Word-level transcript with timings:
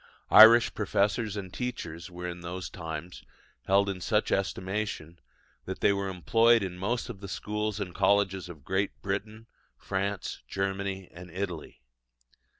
Irish 0.31 0.73
professors 0.73 1.37
and 1.37 1.53
teachers 1.53 2.09
were 2.09 2.27
in 2.27 2.41
those 2.41 2.71
times 2.71 3.21
held 3.67 3.87
in 3.87 4.01
such 4.01 4.31
estimation 4.31 5.19
that 5.65 5.81
they 5.81 5.93
were 5.93 6.09
employed 6.09 6.63
in 6.63 6.75
most 6.75 7.07
of 7.07 7.19
the 7.19 7.27
schools 7.27 7.79
and 7.79 7.93
colleges 7.93 8.49
of 8.49 8.65
Great 8.65 8.99
Britain, 9.03 9.45
France, 9.77 10.41
Germany, 10.47 11.07
and 11.11 11.29
Italy. 11.29 11.83